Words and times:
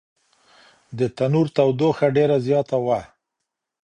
د 0.97 0.99
تنور 1.17 1.47
تودوخه 1.55 2.07
ډېره 2.17 2.37
زیاته 2.47 2.77
وه. 2.85 2.99